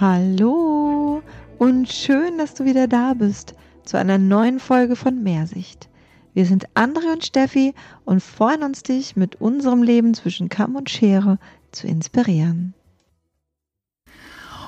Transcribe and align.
Hallo 0.00 1.22
und 1.56 1.88
schön, 1.88 2.36
dass 2.36 2.54
du 2.54 2.64
wieder 2.64 2.88
da 2.88 3.14
bist 3.14 3.54
zu 3.84 3.96
einer 3.96 4.18
neuen 4.18 4.58
Folge 4.58 4.96
von 4.96 5.22
Mehrsicht. 5.22 5.88
Wir 6.32 6.46
sind 6.46 6.66
Andre 6.74 7.12
und 7.12 7.24
Steffi 7.24 7.74
und 8.04 8.20
freuen 8.20 8.64
uns, 8.64 8.82
dich 8.82 9.14
mit 9.14 9.40
unserem 9.40 9.84
Leben 9.84 10.12
zwischen 10.14 10.48
Kamm 10.48 10.74
und 10.74 10.90
Schere 10.90 11.38
zu 11.70 11.86
inspirieren. 11.86 12.74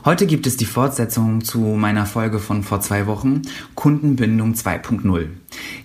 Heute 0.04 0.28
gibt 0.28 0.46
es 0.46 0.56
die 0.56 0.64
Fortsetzung 0.64 1.42
zu 1.42 1.58
meiner 1.58 2.06
Folge 2.06 2.38
von 2.38 2.62
vor 2.62 2.80
zwei 2.80 3.08
Wochen, 3.08 3.42
Kundenbindung 3.74 4.52
2.0. 4.52 5.26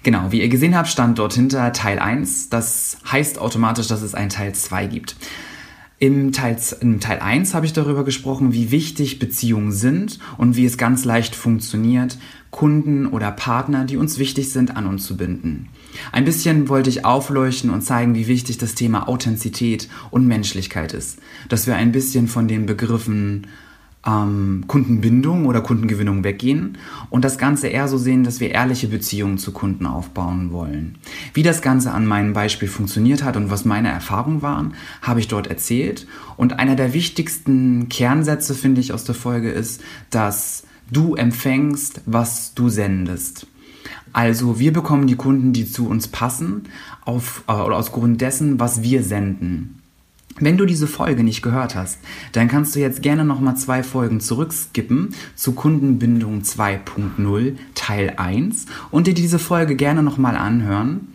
Genau, 0.03 0.31
wie 0.31 0.41
ihr 0.41 0.49
gesehen 0.49 0.77
habt, 0.77 0.89
stand 0.89 1.17
dort 1.17 1.33
hinter 1.33 1.73
Teil 1.73 1.97
1. 1.97 2.49
Das 2.49 2.99
heißt 3.11 3.39
automatisch, 3.39 3.87
dass 3.87 4.03
es 4.03 4.13
einen 4.13 4.29
Teil 4.29 4.53
2 4.53 4.85
gibt. 4.85 5.15
Im 6.01 6.31
Teil, 6.31 6.57
Im 6.79 6.99
Teil 6.99 7.19
1 7.19 7.53
habe 7.53 7.67
ich 7.67 7.73
darüber 7.73 8.03
gesprochen, 8.03 8.53
wie 8.53 8.71
wichtig 8.71 9.19
Beziehungen 9.19 9.71
sind 9.71 10.17
und 10.39 10.55
wie 10.55 10.65
es 10.65 10.79
ganz 10.79 11.05
leicht 11.05 11.35
funktioniert, 11.35 12.17
Kunden 12.49 13.05
oder 13.05 13.31
Partner, 13.31 13.85
die 13.85 13.97
uns 13.97 14.17
wichtig 14.17 14.51
sind, 14.51 14.75
an 14.75 14.87
uns 14.87 15.05
zu 15.05 15.15
binden. 15.15 15.69
Ein 16.11 16.25
bisschen 16.25 16.69
wollte 16.69 16.89
ich 16.89 17.05
aufleuchten 17.05 17.69
und 17.69 17.83
zeigen, 17.83 18.15
wie 18.15 18.25
wichtig 18.25 18.57
das 18.57 18.73
Thema 18.73 19.07
Authentizität 19.07 19.89
und 20.09 20.25
Menschlichkeit 20.25 20.93
ist. 20.93 21.19
Dass 21.49 21.67
wir 21.67 21.75
ein 21.75 21.91
bisschen 21.91 22.27
von 22.27 22.47
den 22.47 22.65
Begriffen 22.65 23.45
ähm, 24.05 24.63
Kundenbindung 24.67 25.45
oder 25.45 25.61
Kundengewinnung 25.61 26.23
weggehen 26.23 26.77
und 27.09 27.23
das 27.23 27.37
Ganze 27.37 27.67
eher 27.67 27.87
so 27.87 27.97
sehen, 27.97 28.23
dass 28.23 28.39
wir 28.39 28.51
ehrliche 28.51 28.87
Beziehungen 28.87 29.37
zu 29.37 29.51
Kunden 29.51 29.85
aufbauen 29.85 30.51
wollen. 30.51 30.97
Wie 31.33 31.43
das 31.43 31.61
Ganze 31.61 31.91
an 31.91 32.07
meinem 32.07 32.33
Beispiel 32.33 32.67
funktioniert 32.67 33.23
hat 33.23 33.37
und 33.37 33.51
was 33.51 33.65
meine 33.65 33.89
Erfahrungen 33.89 34.41
waren, 34.41 34.73
habe 35.01 35.19
ich 35.19 35.27
dort 35.27 35.47
erzählt. 35.47 36.07
Und 36.37 36.59
einer 36.59 36.75
der 36.75 36.93
wichtigsten 36.93 37.89
Kernsätze, 37.89 38.55
finde 38.55 38.81
ich, 38.81 38.93
aus 38.93 39.03
der 39.03 39.15
Folge 39.15 39.51
ist, 39.51 39.81
dass 40.09 40.63
du 40.91 41.15
empfängst, 41.15 42.01
was 42.05 42.53
du 42.53 42.69
sendest. 42.69 43.47
Also 44.13 44.59
wir 44.59 44.73
bekommen 44.73 45.07
die 45.07 45.15
Kunden, 45.15 45.53
die 45.53 45.65
zu 45.65 45.87
uns 45.87 46.07
passen, 46.07 46.63
auf, 47.05 47.43
äh, 47.47 47.53
aus 47.53 47.91
Grund 47.91 48.19
dessen, 48.19 48.59
was 48.59 48.83
wir 48.83 49.03
senden. 49.03 49.80
Wenn 50.39 50.57
du 50.57 50.65
diese 50.65 50.87
Folge 50.87 51.23
nicht 51.23 51.41
gehört 51.41 51.75
hast, 51.75 51.99
dann 52.31 52.47
kannst 52.47 52.75
du 52.75 52.79
jetzt 52.79 53.01
gerne 53.01 53.25
nochmal 53.25 53.57
zwei 53.57 53.83
Folgen 53.83 54.19
zurückskippen 54.19 55.13
zu 55.35 55.53
Kundenbindung 55.53 56.41
2.0 56.41 57.55
Teil 57.75 58.13
1 58.17 58.65
und 58.91 59.07
dir 59.07 59.13
diese 59.13 59.39
Folge 59.39 59.75
gerne 59.75 60.03
nochmal 60.03 60.35
anhören. 60.35 61.09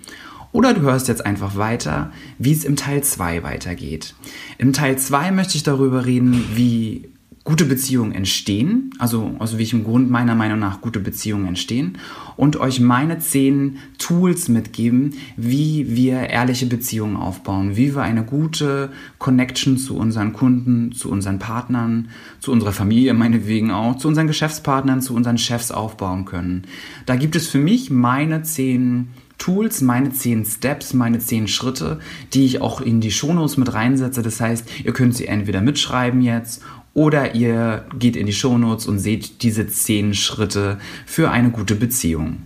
Oder 0.52 0.74
du 0.74 0.82
hörst 0.82 1.08
jetzt 1.08 1.26
einfach 1.26 1.56
weiter, 1.56 2.12
wie 2.38 2.52
es 2.52 2.64
im 2.64 2.76
Teil 2.76 3.02
2 3.02 3.42
weitergeht. 3.42 4.14
Im 4.58 4.72
Teil 4.72 4.96
2 4.96 5.30
möchte 5.30 5.56
ich 5.56 5.62
darüber 5.62 6.06
reden, 6.06 6.46
wie 6.54 7.10
gute 7.46 7.64
Beziehungen 7.64 8.10
entstehen, 8.10 8.90
also 8.98 9.36
aus 9.38 9.56
welchem 9.56 9.84
Grund 9.84 10.10
meiner 10.10 10.34
Meinung 10.34 10.58
nach 10.58 10.80
gute 10.80 10.98
Beziehungen 10.98 11.46
entstehen 11.46 11.96
und 12.36 12.56
euch 12.56 12.80
meine 12.80 13.20
zehn 13.20 13.76
Tools 13.98 14.48
mitgeben, 14.48 15.14
wie 15.36 15.94
wir 15.94 16.28
ehrliche 16.28 16.66
Beziehungen 16.66 17.16
aufbauen, 17.16 17.76
wie 17.76 17.94
wir 17.94 18.02
eine 18.02 18.24
gute 18.24 18.90
Connection 19.18 19.78
zu 19.78 19.96
unseren 19.96 20.32
Kunden, 20.32 20.90
zu 20.90 21.08
unseren 21.08 21.38
Partnern, 21.38 22.08
zu 22.40 22.50
unserer 22.50 22.72
Familie 22.72 23.14
meinetwegen 23.14 23.70
auch, 23.70 23.96
zu 23.96 24.08
unseren 24.08 24.26
Geschäftspartnern, 24.26 25.00
zu 25.00 25.14
unseren 25.14 25.38
Chefs 25.38 25.70
aufbauen 25.70 26.24
können. 26.24 26.64
Da 27.06 27.14
gibt 27.14 27.36
es 27.36 27.46
für 27.46 27.58
mich 27.58 27.92
meine 27.92 28.42
zehn 28.42 29.10
Tools, 29.38 29.82
meine 29.82 30.12
zehn 30.12 30.44
Steps, 30.44 30.94
meine 30.94 31.20
zehn 31.20 31.46
Schritte, 31.46 32.00
die 32.32 32.44
ich 32.44 32.60
auch 32.60 32.80
in 32.80 33.00
die 33.00 33.12
Shownotes 33.12 33.56
mit 33.56 33.72
reinsetze. 33.72 34.22
Das 34.22 34.40
heißt, 34.40 34.84
ihr 34.84 34.92
könnt 34.92 35.14
sie 35.14 35.26
entweder 35.26 35.60
mitschreiben 35.60 36.22
jetzt 36.22 36.62
oder 36.96 37.34
ihr 37.34 37.84
geht 37.98 38.16
in 38.16 38.24
die 38.24 38.32
Shownotes 38.32 38.86
und 38.86 38.98
seht 38.98 39.42
diese 39.42 39.68
zehn 39.68 40.14
Schritte 40.14 40.78
für 41.04 41.30
eine 41.30 41.50
gute 41.50 41.74
Beziehung. 41.74 42.38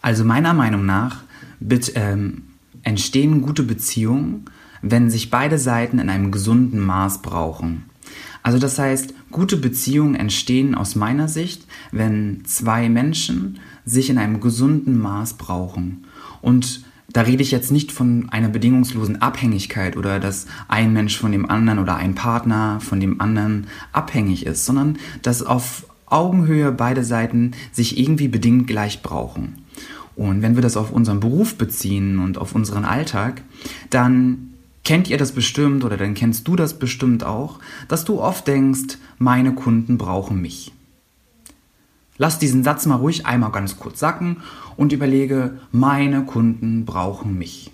Also 0.00 0.24
meiner 0.24 0.54
Meinung 0.54 0.86
nach 0.86 1.24
mit, 1.58 1.92
ähm, 1.96 2.44
entstehen 2.84 3.42
gute 3.42 3.64
Beziehungen, 3.64 4.44
wenn 4.82 5.10
sich 5.10 5.30
beide 5.30 5.58
Seiten 5.58 5.98
in 5.98 6.08
einem 6.08 6.30
gesunden 6.30 6.78
Maß 6.78 7.22
brauchen. 7.22 7.86
Also 8.44 8.60
das 8.60 8.78
heißt, 8.78 9.14
gute 9.32 9.56
Beziehungen 9.56 10.14
entstehen 10.14 10.76
aus 10.76 10.94
meiner 10.94 11.26
Sicht, 11.26 11.66
wenn 11.90 12.44
zwei 12.44 12.88
Menschen 12.88 13.58
sich 13.84 14.10
in 14.10 14.18
einem 14.18 14.38
gesunden 14.38 14.96
Maß 14.96 15.34
brauchen. 15.34 16.04
Und 16.40 16.84
da 17.12 17.22
rede 17.22 17.42
ich 17.42 17.50
jetzt 17.50 17.70
nicht 17.70 17.92
von 17.92 18.28
einer 18.30 18.48
bedingungslosen 18.48 19.20
Abhängigkeit 19.20 19.96
oder 19.96 20.18
dass 20.18 20.46
ein 20.68 20.92
Mensch 20.92 21.18
von 21.18 21.32
dem 21.32 21.48
anderen 21.48 21.78
oder 21.78 21.96
ein 21.96 22.14
Partner 22.14 22.80
von 22.80 23.00
dem 23.00 23.20
anderen 23.20 23.66
abhängig 23.92 24.46
ist, 24.46 24.64
sondern 24.64 24.98
dass 25.22 25.42
auf 25.42 25.86
Augenhöhe 26.06 26.72
beide 26.72 27.04
Seiten 27.04 27.52
sich 27.72 27.98
irgendwie 27.98 28.28
bedingt 28.28 28.66
gleich 28.66 29.02
brauchen. 29.02 29.64
Und 30.14 30.42
wenn 30.42 30.56
wir 30.56 30.62
das 30.62 30.76
auf 30.76 30.92
unseren 30.92 31.20
Beruf 31.20 31.56
beziehen 31.56 32.18
und 32.18 32.36
auf 32.36 32.54
unseren 32.54 32.84
Alltag, 32.84 33.42
dann 33.88 34.52
kennt 34.84 35.08
ihr 35.08 35.16
das 35.16 35.32
bestimmt 35.32 35.84
oder 35.84 35.96
dann 35.96 36.14
kennst 36.14 36.46
du 36.48 36.56
das 36.56 36.78
bestimmt 36.78 37.24
auch, 37.24 37.60
dass 37.88 38.04
du 38.04 38.20
oft 38.20 38.46
denkst, 38.46 38.98
meine 39.18 39.54
Kunden 39.54 39.96
brauchen 39.96 40.40
mich. 40.42 40.72
Lass 42.22 42.38
diesen 42.38 42.62
Satz 42.62 42.86
mal 42.86 42.94
ruhig 42.94 43.26
einmal 43.26 43.50
ganz 43.50 43.80
kurz 43.80 43.98
sacken 43.98 44.36
und 44.76 44.92
überlege, 44.92 45.58
meine 45.72 46.24
Kunden 46.24 46.84
brauchen 46.84 47.36
mich. 47.36 47.72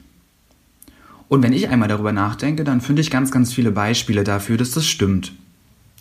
Und 1.28 1.42
wenn 1.42 1.52
ich 1.52 1.68
einmal 1.68 1.90
darüber 1.90 2.12
nachdenke, 2.12 2.64
dann 2.64 2.80
finde 2.80 3.02
ich 3.02 3.10
ganz, 3.10 3.30
ganz 3.30 3.52
viele 3.52 3.72
Beispiele 3.72 4.24
dafür, 4.24 4.56
dass 4.56 4.70
das 4.70 4.86
stimmt. 4.86 5.34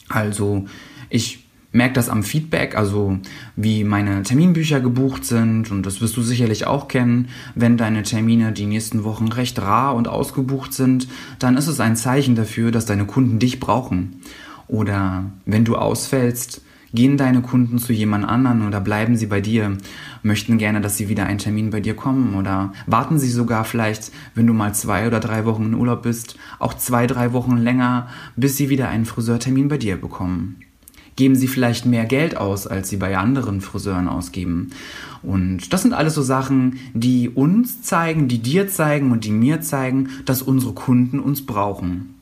Also 0.07 0.66
ich 1.09 1.44
merke 1.74 1.96
das 1.96 2.07
am 2.07 2.24
Feedback, 2.24 2.78
also 2.78 3.19
wie 3.57 3.84
meine 3.84 4.24
Terminbücher 4.24 4.80
gebucht 4.80 5.25
sind 5.25 5.69
und 5.69 5.86
das 5.86 6.00
wirst 6.00 6.16
du 6.16 6.22
sicherlich 6.22 6.68
auch 6.68 6.88
kennen. 6.88 7.28
Wenn 7.53 7.75
deine 7.75 8.03
Termine 8.03 8.53
die 8.53 8.66
nächsten 8.66 9.03
Wochen 9.03 9.28
recht 9.28 9.59
rar 9.59 9.94
und 9.94 10.07
ausgebucht 10.07 10.72
sind, 10.72 11.09
dann 11.40 11.57
ist 11.57 11.68
es 11.68 11.81
ein 11.81 11.97
Zeichen 11.97 12.36
dafür, 12.36 12.72
dass 12.72 12.86
deine 12.86 13.03
Kunden 13.03 13.40
dich 13.40 13.59
brauchen. 13.59 14.22
Oder 14.69 15.25
wenn 15.46 15.66
du 15.66 15.75
ausfällst, 15.75 16.62
Gehen 16.94 17.18
deine 17.18 17.42
Kunden 17.42 17.80
zu 17.80 17.92
jemand 17.92 18.25
anderen 18.25 18.66
oder 18.66 18.80
bleiben 18.80 19.18
sie 19.18 19.25
bei 19.25 19.42
dir, 19.42 19.78
möchten 20.24 20.58
gerne, 20.58 20.80
dass 20.80 20.96
sie 20.96 21.09
wieder 21.09 21.25
einen 21.25 21.38
Termin 21.38 21.70
bei 21.70 21.81
dir 21.81 21.96
kommen 21.96 22.36
oder 22.36 22.72
warten 22.86 23.20
sie 23.20 23.30
sogar 23.30 23.66
vielleicht, 23.66 24.12
wenn 24.36 24.48
du 24.48 24.53
mal 24.53 24.74
zwei 24.74 25.06
oder 25.06 25.20
drei 25.20 25.46
Wochen 25.46 25.66
in 25.66 25.74
Urlaub 25.74 26.03
bist, 26.03 26.38
auch 26.59 26.74
zwei, 26.75 27.06
drei 27.06 27.34
Wochen 27.34 27.58
länger, 27.58 28.08
bis 28.38 28.56
sie 28.56 28.70
wieder 28.70 28.88
einen 28.88 29.06
Friseurtermin 29.06 29.68
bei 29.68 29.78
dir 29.78 29.98
bekommen. 29.98 30.58
Geben 31.18 31.36
sie 31.36 31.48
vielleicht 31.48 31.86
mehr 31.86 32.06
Geld 32.06 32.38
aus, 32.38 32.68
als 32.68 32.90
sie 32.90 32.98
bei 32.98 33.18
anderen 33.18 33.59
Friseuren 33.59 34.08
ausgeben. 34.08 34.69
Und 35.24 35.74
das 35.74 35.81
sind 35.81 35.94
alles 35.94 36.14
so 36.14 36.22
Sachen, 36.22 36.78
die 36.94 37.28
uns 37.28 37.81
zeigen, 37.81 38.28
die 38.28 38.38
dir 38.38 38.69
zeigen 38.69 39.12
und 39.12 39.25
die 39.25 39.31
mir 39.31 39.59
zeigen, 39.62 40.09
dass 40.25 40.44
unsere 40.44 40.74
Kunden 40.74 41.19
uns 41.19 41.44
brauchen. 41.44 42.17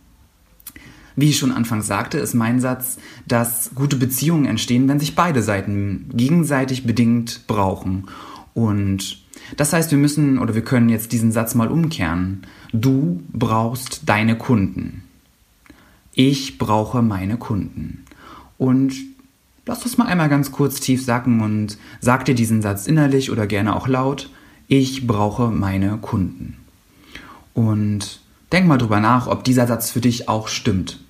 Wie 1.15 1.29
ich 1.29 1.37
schon 1.37 1.51
anfangs 1.51 1.87
sagte, 1.87 2.17
ist 2.17 2.33
mein 2.33 2.59
Satz, 2.59 2.97
dass 3.27 3.71
gute 3.73 3.95
Beziehungen 3.95 4.45
entstehen, 4.45 4.87
wenn 4.87 4.99
sich 4.99 5.15
beide 5.15 5.41
Seiten 5.41 6.09
gegenseitig 6.13 6.85
bedingt 6.85 7.47
brauchen. 7.47 8.07
Und 8.53 9.19
das 9.57 9.73
heißt, 9.73 9.91
wir 9.91 9.97
müssen 9.97 10.39
oder 10.39 10.55
wir 10.55 10.63
können 10.63 10.89
jetzt 10.89 11.11
diesen 11.11 11.31
Satz 11.31 11.55
mal 11.55 11.69
umkehren. 11.69 12.41
Du 12.73 13.23
brauchst 13.31 14.09
deine 14.09 14.37
Kunden. 14.37 15.03
Ich 16.13 16.57
brauche 16.57 17.01
meine 17.01 17.37
Kunden. 17.37 18.03
Und 18.57 18.93
lass 19.65 19.81
das 19.81 19.97
mal 19.97 20.07
einmal 20.07 20.29
ganz 20.29 20.51
kurz 20.51 20.79
tief 20.79 21.03
sacken 21.03 21.41
und 21.41 21.77
sag 22.01 22.25
dir 22.25 22.35
diesen 22.35 22.61
Satz 22.61 22.87
innerlich 22.87 23.31
oder 23.31 23.47
gerne 23.47 23.75
auch 23.75 23.87
laut. 23.87 24.29
Ich 24.67 25.07
brauche 25.07 25.49
meine 25.49 25.97
Kunden. 25.97 26.57
Und 27.53 28.19
denk 28.51 28.67
mal 28.67 28.77
drüber 28.77 28.99
nach, 28.99 29.27
ob 29.27 29.43
dieser 29.43 29.67
Satz 29.67 29.91
für 29.91 30.01
dich 30.01 30.27
auch 30.27 30.47
stimmt. 30.47 31.04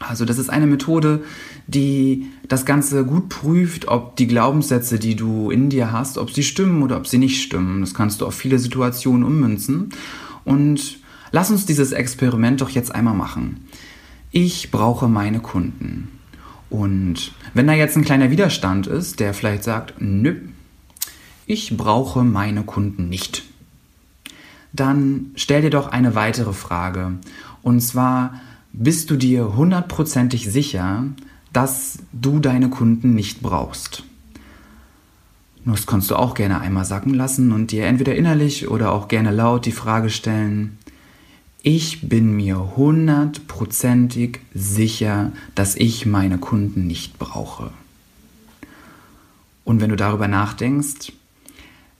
Also 0.00 0.24
das 0.24 0.38
ist 0.38 0.50
eine 0.50 0.66
Methode, 0.66 1.22
die 1.66 2.26
das 2.48 2.66
Ganze 2.66 3.04
gut 3.04 3.28
prüft, 3.28 3.88
ob 3.88 4.16
die 4.16 4.26
Glaubenssätze, 4.26 4.98
die 4.98 5.16
du 5.16 5.50
in 5.50 5.70
dir 5.70 5.92
hast, 5.92 6.18
ob 6.18 6.30
sie 6.30 6.42
stimmen 6.42 6.82
oder 6.82 6.96
ob 6.96 7.06
sie 7.06 7.18
nicht 7.18 7.42
stimmen. 7.42 7.80
Das 7.80 7.94
kannst 7.94 8.20
du 8.20 8.26
auf 8.26 8.34
viele 8.34 8.58
Situationen 8.58 9.24
ummünzen. 9.24 9.90
Und 10.44 10.98
lass 11.30 11.50
uns 11.50 11.64
dieses 11.64 11.92
Experiment 11.92 12.60
doch 12.60 12.70
jetzt 12.70 12.94
einmal 12.94 13.14
machen. 13.14 13.66
Ich 14.30 14.70
brauche 14.70 15.08
meine 15.08 15.40
Kunden. 15.40 16.10
Und 16.70 17.32
wenn 17.54 17.66
da 17.68 17.72
jetzt 17.72 17.96
ein 17.96 18.04
kleiner 18.04 18.30
Widerstand 18.30 18.86
ist, 18.88 19.20
der 19.20 19.32
vielleicht 19.32 19.62
sagt, 19.62 19.94
nö, 20.00 20.40
ich 21.46 21.76
brauche 21.76 22.24
meine 22.24 22.64
Kunden 22.64 23.08
nicht, 23.08 23.44
dann 24.72 25.30
stell 25.36 25.62
dir 25.62 25.70
doch 25.70 25.86
eine 25.86 26.14
weitere 26.16 26.52
Frage. 26.52 27.12
Und 27.62 27.80
zwar, 27.80 28.40
bist 28.76 29.10
du 29.10 29.16
dir 29.16 29.56
hundertprozentig 29.56 30.50
sicher, 30.50 31.04
dass 31.52 31.98
du 32.12 32.40
deine 32.40 32.68
Kunden 32.68 33.14
nicht 33.14 33.40
brauchst. 33.40 34.02
Das 35.64 35.86
kannst 35.86 36.10
du 36.10 36.16
auch 36.16 36.34
gerne 36.34 36.60
einmal 36.60 36.84
sacken 36.84 37.14
lassen 37.14 37.52
und 37.52 37.70
dir 37.70 37.86
entweder 37.86 38.14
innerlich 38.16 38.68
oder 38.68 38.92
auch 38.92 39.08
gerne 39.08 39.30
laut 39.30 39.64
die 39.64 39.72
Frage 39.72 40.10
stellen, 40.10 40.78
ich 41.62 42.06
bin 42.08 42.36
mir 42.36 42.76
hundertprozentig 42.76 44.40
sicher, 44.52 45.32
dass 45.54 45.76
ich 45.76 46.04
meine 46.04 46.36
Kunden 46.36 46.86
nicht 46.86 47.18
brauche. 47.18 47.70
Und 49.64 49.80
wenn 49.80 49.88
du 49.88 49.96
darüber 49.96 50.28
nachdenkst, 50.28 51.12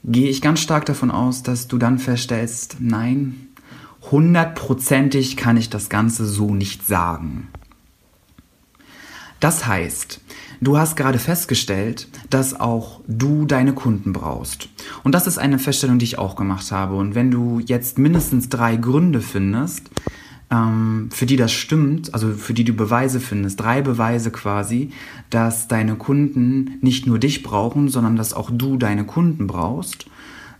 gehe 0.04 0.28
ich 0.28 0.42
ganz 0.42 0.60
stark 0.60 0.84
davon 0.84 1.10
aus, 1.10 1.42
dass 1.42 1.66
du 1.66 1.78
dann 1.78 1.98
feststellst, 1.98 2.76
nein, 2.80 3.48
hundertprozentig 4.10 5.36
kann 5.36 5.56
ich 5.56 5.70
das 5.70 5.88
Ganze 5.88 6.26
so 6.26 6.54
nicht 6.54 6.86
sagen. 6.86 7.48
Das 9.40 9.66
heißt, 9.66 10.20
du 10.60 10.78
hast 10.78 10.96
gerade 10.96 11.18
festgestellt, 11.18 12.08
dass 12.30 12.58
auch 12.58 13.00
du 13.06 13.44
deine 13.44 13.74
Kunden 13.74 14.12
brauchst. 14.12 14.68
Und 15.02 15.14
das 15.14 15.26
ist 15.26 15.38
eine 15.38 15.58
Feststellung, 15.58 15.98
die 15.98 16.06
ich 16.06 16.18
auch 16.18 16.36
gemacht 16.36 16.72
habe. 16.72 16.96
Und 16.96 17.14
wenn 17.14 17.30
du 17.30 17.60
jetzt 17.60 17.98
mindestens 17.98 18.48
drei 18.48 18.76
Gründe 18.76 19.20
findest, 19.20 19.90
ähm, 20.50 21.08
für 21.12 21.26
die 21.26 21.36
das 21.36 21.52
stimmt, 21.52 22.14
also 22.14 22.32
für 22.32 22.54
die 22.54 22.64
du 22.64 22.72
Beweise 22.72 23.20
findest, 23.20 23.60
drei 23.60 23.82
Beweise 23.82 24.30
quasi, 24.30 24.90
dass 25.30 25.68
deine 25.68 25.96
Kunden 25.96 26.78
nicht 26.80 27.06
nur 27.06 27.18
dich 27.18 27.42
brauchen, 27.42 27.88
sondern 27.88 28.16
dass 28.16 28.32
auch 28.32 28.50
du 28.50 28.76
deine 28.76 29.04
Kunden 29.04 29.46
brauchst, 29.46 30.06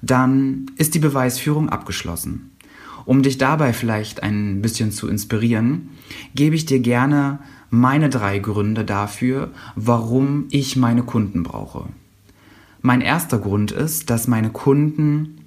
dann 0.03 0.67
ist 0.77 0.95
die 0.95 0.99
Beweisführung 0.99 1.71
abgeschlossen. 1.71 2.51
Um 3.05 3.23
dich 3.23 3.39
dabei 3.39 3.73
vielleicht 3.73 4.23
ein 4.23 4.63
bisschen 4.63 4.91
zu 4.91 5.09
inspirieren, 5.09 5.91
gebe 6.35 6.57
ich 6.57 6.67
dir 6.67 6.81
gerne 6.81 7.39
meine 7.71 8.09
drei 8.09 8.39
Gründe 8.39 8.85
dafür, 8.85 9.51
warum 9.75 10.47
ich 10.51 10.77
meine 10.77 11.03
Kunden 11.03 11.43
brauche. 11.43 11.87
Mein 12.81 13.01
erster 13.01 13.39
Grund 13.39 13.73
ist, 13.73 14.11
dass 14.11 14.29
meine 14.29 14.51
Kunden 14.51 15.39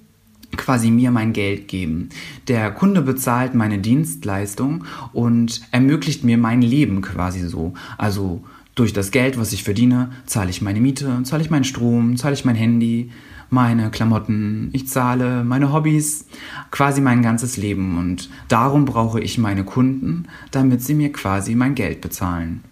quasi 0.56 0.90
mir 0.90 1.10
mein 1.10 1.32
Geld 1.32 1.68
geben. 1.68 2.08
Der 2.48 2.70
Kunde 2.70 3.02
bezahlt 3.02 3.54
meine 3.54 3.78
Dienstleistung 3.78 4.84
und 5.12 5.62
ermöglicht 5.70 6.24
mir 6.24 6.38
mein 6.38 6.62
Leben 6.62 7.02
quasi 7.02 7.46
so. 7.46 7.74
Also 7.96 8.42
durch 8.74 8.92
das 8.92 9.10
Geld, 9.10 9.38
was 9.38 9.52
ich 9.52 9.64
verdiene, 9.64 10.10
zahle 10.26 10.50
ich 10.50 10.62
meine 10.62 10.80
Miete, 10.80 11.22
zahle 11.24 11.42
ich 11.42 11.50
meinen 11.50 11.64
Strom, 11.64 12.16
zahle 12.16 12.34
ich 12.34 12.44
mein 12.44 12.56
Handy, 12.56 13.10
meine 13.50 13.90
Klamotten, 13.90 14.70
ich 14.72 14.88
zahle 14.88 15.44
meine 15.44 15.72
Hobbys, 15.72 16.26
quasi 16.70 17.00
mein 17.00 17.22
ganzes 17.22 17.56
Leben. 17.56 17.98
Und 17.98 18.28
darum 18.48 18.84
brauche 18.84 19.20
ich 19.20 19.38
meine 19.38 19.64
Kunden, 19.64 20.26
damit 20.50 20.82
sie 20.82 20.94
mir 20.94 21.12
quasi 21.12 21.54
mein 21.54 21.74
Geld 21.74 22.00
bezahlen. 22.00 22.62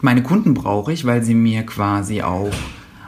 Meine 0.00 0.22
Kunden 0.22 0.54
brauche 0.54 0.92
ich, 0.92 1.04
weil 1.04 1.22
sie 1.22 1.34
mir 1.34 1.64
quasi 1.64 2.22
auch 2.22 2.52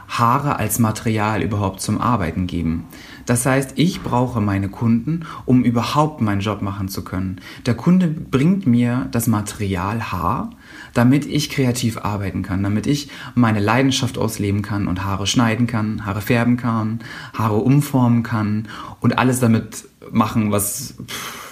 Haare 0.09 0.57
als 0.57 0.77
Material 0.77 1.41
überhaupt 1.41 1.81
zum 1.81 2.01
Arbeiten 2.01 2.45
geben. 2.45 2.83
Das 3.31 3.45
heißt, 3.45 3.75
ich 3.75 4.03
brauche 4.03 4.41
meine 4.41 4.67
Kunden, 4.67 5.21
um 5.45 5.63
überhaupt 5.63 6.19
meinen 6.19 6.41
Job 6.41 6.61
machen 6.61 6.89
zu 6.89 7.01
können. 7.01 7.39
Der 7.65 7.75
Kunde 7.75 8.09
bringt 8.09 8.67
mir 8.67 9.07
das 9.13 9.27
Material 9.27 10.11
Haar, 10.11 10.49
damit 10.93 11.25
ich 11.25 11.49
kreativ 11.49 11.97
arbeiten 11.99 12.41
kann, 12.41 12.61
damit 12.61 12.87
ich 12.87 13.09
meine 13.33 13.61
Leidenschaft 13.61 14.17
ausleben 14.17 14.63
kann 14.63 14.85
und 14.85 15.05
Haare 15.05 15.27
schneiden 15.27 15.65
kann, 15.65 16.05
Haare 16.05 16.19
färben 16.19 16.57
kann, 16.57 16.99
Haare 17.33 17.55
umformen 17.55 18.23
kann 18.23 18.67
und 18.99 19.17
alles 19.17 19.39
damit 19.39 19.85
machen, 20.11 20.51
was 20.51 20.95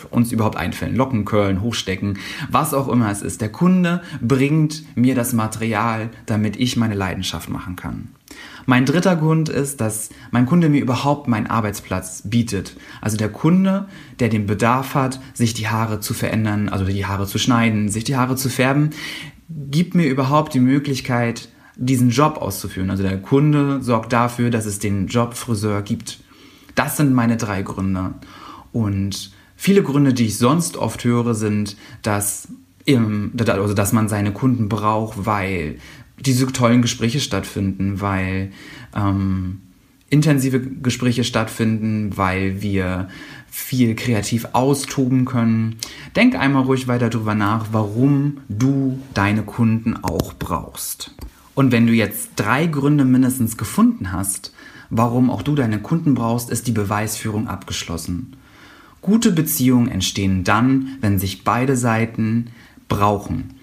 uns 0.10 0.34
überhaupt 0.34 0.58
einfällt. 0.58 0.98
Locken, 0.98 1.24
curlen, 1.24 1.62
hochstecken, 1.62 2.18
was 2.52 2.74
auch 2.74 2.90
immer 2.90 3.10
es 3.10 3.22
ist. 3.22 3.40
Der 3.40 3.54
Kunde 3.54 4.02
bringt 4.20 4.84
mir 4.98 5.16
das 5.16 5.32
Material, 5.32 6.10
damit 6.26 6.58
ich 6.58 6.76
meine 6.76 6.96
Leidenschaft 6.96 7.48
machen 7.48 7.78
kann. 7.78 8.10
Mein 8.66 8.86
dritter 8.86 9.16
Grund 9.16 9.50
ist, 9.50 9.82
dass 9.82 10.10
mein 10.32 10.46
Kunde 10.46 10.70
mir 10.70 10.82
überhaupt 10.82 11.28
meinen 11.28 11.48
Arbeitsplatz 11.48 12.24
bietet. 12.26 12.76
Also 13.02 13.18
der 13.18 13.30
Kunde, 13.30 13.88
der 14.20 14.30
den 14.30 14.46
Bedarf 14.46 14.94
hat, 14.96 15.20
sich 15.34 15.54
die 15.54 15.70
Haare 15.70 16.00
zu 16.00 16.14
verändern, 16.14 16.70
also 16.70 16.86
die 16.86 17.06
Haare 17.06 17.26
zu 17.26 17.40
schneiden, 17.40 17.90
sich 17.90 18.04
die 18.04 18.16
Haare 18.16 18.36
zu 18.36 18.50
färben, 18.50 18.92
gibt 19.50 19.96
mir 19.96 20.08
überhaupt 20.08 20.54
die 20.54 20.60
Möglichkeit, 20.60 21.50
diesen 21.76 22.10
Job 22.10 22.38
auszuführen. 22.38 22.90
Also 22.90 23.04
der 23.04 23.22
Kunde 23.22 23.82
sorgt 23.82 24.14
dafür, 24.14 24.50
dass 24.50 24.66
es 24.66 24.80
den 24.80 25.08
Job 25.08 25.34
Friseur 25.34 25.82
gibt. 25.82 26.20
Das 26.76 26.98
sind 26.98 27.14
meine 27.14 27.38
drei 27.38 27.62
Gründe. 27.62 28.14
Und 28.72 29.32
viele 29.56 29.82
Gründe, 29.82 30.14
die 30.14 30.28
ich 30.28 30.38
sonst 30.38 30.78
oft 30.78 31.04
höre, 31.04 31.34
sind, 31.34 31.78
dass, 32.02 32.50
also 32.88 33.74
dass 33.74 33.94
man 33.94 34.10
seine 34.10 34.34
Kunden 34.34 34.70
braucht, 34.70 35.26
weil 35.26 35.80
diese 36.22 36.48
tollen 36.48 36.82
Gespräche 36.82 37.20
stattfinden, 37.20 38.02
weil 38.02 38.52
ähm, 38.96 39.62
intensive 40.10 40.60
Gespräche 40.60 41.24
stattfinden, 41.24 42.18
weil 42.18 42.62
wir 42.62 43.08
viel 43.50 43.96
kreativ 43.96 44.48
austoben 44.54 45.26
können. 45.26 45.78
Denk 46.16 46.36
einmal 46.36 46.64
ruhig 46.64 46.88
weiter 46.88 47.10
darüber 47.10 47.36
nach, 47.36 47.68
warum 47.72 48.42
du 48.48 49.00
deine 49.14 49.44
Kunden 49.44 49.98
auch 49.98 50.34
brauchst. 50.34 51.16
Und 51.56 51.72
wenn 51.72 51.88
du 51.88 51.94
jetzt 51.94 52.32
drei 52.36 52.68
Gründe 52.68 53.06
mindestens 53.06 53.58
gefunden 53.58 54.12
hast, 54.12 54.54
warum 54.90 55.30
auch 55.30 55.42
du 55.42 55.56
deine 55.56 55.80
Kunden 55.80 56.14
brauchst, 56.14 56.50
ist 56.50 56.68
die 56.68 56.72
Beweisführung 56.72 57.48
abgeschlossen. 57.48 58.36
Gute 59.02 59.32
Beziehungen 59.32 59.90
entstehen 59.90 60.44
dann, 60.44 60.98
wenn 61.02 61.20
sich 61.20 61.44
beide 61.44 61.76
Seiten 61.78 62.48
brauchen. 62.88 63.56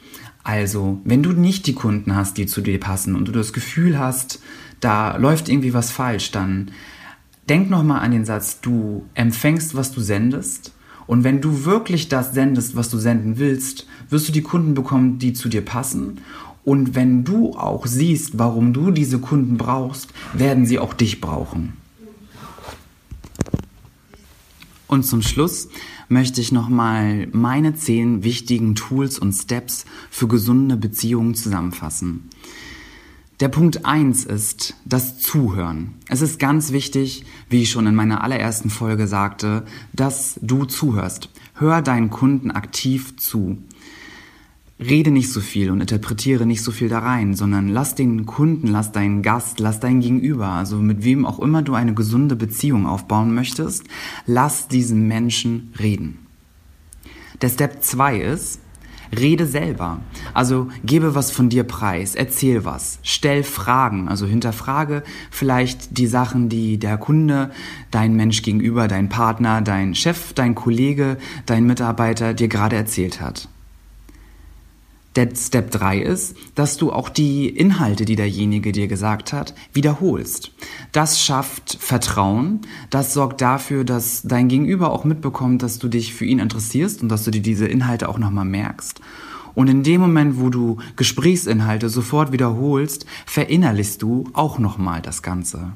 Also, 0.47 1.01
wenn 1.03 1.25
du 1.25 1.33
nicht 1.33 1.67
die 1.67 1.73
Kunden 1.73 2.15
hast, 2.15 2.39
die 2.39 2.47
zu 2.47 2.61
dir 2.61 2.79
passen 2.79 3.17
und 3.17 3.27
du 3.27 3.33
das 3.33 3.53
Gefühl 3.53 3.99
hast, 3.99 4.41
da 4.79 5.17
läuft 5.17 5.49
irgendwie 5.49 5.75
was 5.75 5.91
falsch, 5.91 6.31
dann 6.31 6.71
denk 7.49 7.69
nochmal 7.69 8.03
an 8.03 8.13
den 8.13 8.25
Satz, 8.25 8.61
du 8.61 9.07
empfängst, 9.15 9.75
was 9.75 9.91
du 9.91 10.01
sendest. 10.01 10.73
Und 11.09 11.25
wenn 11.25 11.41
du 11.41 11.65
wirklich 11.65 12.09
das 12.09 12.33
sendest, 12.33 12.77
was 12.77 12.91
du 12.91 12.97
senden 12.97 13.39
willst, 13.39 13.89
wirst 14.09 14.29
du 14.29 14.33
die 14.33 14.43
Kunden 14.43 14.75
bekommen, 14.75 15.19
die 15.19 15.33
zu 15.33 15.49
dir 15.49 15.65
passen. 15.65 16.21
Und 16.65 16.95
wenn 16.95 17.25
du 17.25 17.57
auch 17.57 17.85
siehst, 17.85 18.39
warum 18.39 18.73
du 18.73 18.93
diese 18.93 19.19
Kunden 19.19 19.57
brauchst, 19.57 20.11
werden 20.33 20.65
sie 20.65 20.79
auch 20.79 20.95
dich 20.95 21.21
brauchen. 21.21 21.73
Und 24.88 25.05
zum 25.05 25.23
Schluss 25.23 25.69
möchte 26.09 26.41
ich 26.41 26.53
nochmal 26.53 27.27
meine 27.33 27.75
zehn 27.75 28.23
wichtigen 28.23 28.75
Tools 28.75 29.19
und 29.19 29.33
Steps 29.33 29.85
für 30.11 30.29
gesunde 30.29 30.77
Beziehungen 30.77 31.35
zusammenfassen. 31.35 32.31
Der 33.41 33.49
Punkt 33.49 33.85
eins 33.85 34.25
ist 34.25 34.77
das 34.87 35.19
Zuhören. 35.19 35.94
Es 36.09 36.23
ist 36.23 36.38
ganz 36.38 36.73
wichtig, 36.73 37.27
wie 37.50 37.62
ich 37.62 37.71
schon 37.71 37.87
in 37.87 37.95
meiner 37.95 38.25
allerersten 38.25 38.71
Folge 38.71 39.07
sagte, 39.07 39.66
dass 39.93 40.38
du 40.40 40.64
zuhörst. 40.64 41.28
Hör 41.55 41.83
deinen 41.83 42.09
Kunden 42.09 42.50
aktiv 42.50 43.16
zu 43.19 43.59
rede 44.78 45.11
nicht 45.11 45.33
so 45.33 45.40
viel 45.40 45.71
und 45.71 45.80
interpretiere 45.80 46.45
nicht 46.45 46.62
so 46.62 46.71
viel 46.71 46.88
da 46.88 46.99
rein, 46.99 47.35
sondern 47.35 47.68
lass 47.68 47.95
den 47.95 48.26
Kunden, 48.26 48.68
lass 48.68 48.92
deinen 48.92 49.23
Gast, 49.23 49.59
lass 49.59 49.80
dein 49.80 50.00
Gegenüber, 50.00 50.49
also 50.49 50.76
mit 50.76 51.02
wem 51.02 51.25
auch 51.25 51.38
immer 51.38 51.62
du 51.62 51.75
eine 51.75 51.95
gesunde 51.95 52.37
Beziehung 52.37 52.87
aufbauen 52.87 53.35
möchtest, 53.35 53.85
lass 54.26 54.68
diesen 54.68 55.09
Menschen 55.09 55.73
reden. 55.78 56.18
Der 57.40 57.49
Step 57.49 57.83
2 57.83 58.21
ist, 58.21 58.61
rede 59.16 59.47
selber. 59.47 60.00
Also 60.35 60.68
gebe 60.85 61.14
was 61.14 61.30
von 61.30 61.49
dir 61.49 61.64
preis, 61.64 62.14
erzähl 62.14 62.64
was, 62.64 62.99
stell 63.02 63.45
Fragen, 63.45 64.09
also 64.09 64.26
hinterfrage 64.26 65.02
vielleicht 65.30 65.97
die 65.97 66.06
Sachen, 66.06 66.49
die 66.49 66.78
der 66.78 66.99
Kunde, 66.99 67.50
dein 67.90 68.14
Mensch 68.14 68.42
gegenüber, 68.42 68.88
dein 68.88 69.09
Partner, 69.09 69.62
dein 69.62 69.95
Chef, 69.95 70.33
dein 70.35 70.54
Kollege, 70.54 71.16
dein 71.47 71.66
Mitarbeiter 71.66 72.35
dir 72.35 72.49
gerade 72.49 72.76
erzählt 72.76 73.21
hat. 73.21 73.49
Der 75.16 75.30
Step 75.35 75.70
3 75.70 76.00
ist, 76.00 76.37
dass 76.54 76.76
du 76.76 76.92
auch 76.92 77.08
die 77.08 77.49
Inhalte, 77.49 78.04
die 78.04 78.16
derjenige 78.16 78.70
dir 78.70 78.87
gesagt 78.87 79.32
hat, 79.32 79.54
wiederholst. 79.73 80.52
Das 80.92 81.23
schafft 81.23 81.78
Vertrauen, 81.80 82.61
das 82.90 83.14
sorgt 83.14 83.40
dafür, 83.40 83.85
dass 83.85 84.23
dein 84.23 84.49
Gegenüber 84.49 84.92
auch 84.92 85.04
mitbekommt, 85.04 85.62
dass 85.62 85.78
du 85.78 85.88
dich 85.88 86.12
für 86.12 86.26
ihn 86.26 86.38
interessierst 86.38 87.02
und 87.02 87.08
dass 87.08 87.25
du 87.25 87.30
dir 87.30 87.40
diese 87.40 87.66
Inhalte 87.66 88.11
auch 88.11 88.18
nochmal 88.18 88.44
merkst. 88.44 89.00
Und 89.54 89.68
in 89.68 89.82
dem 89.82 90.02
Moment, 90.02 90.38
wo 90.38 90.50
du 90.50 90.76
Gesprächsinhalte 90.96 91.88
sofort 91.88 92.30
wiederholst, 92.30 93.06
verinnerlichst 93.25 94.02
du 94.02 94.25
auch 94.35 94.58
nochmal 94.58 95.00
das 95.00 95.23
Ganze. 95.23 95.73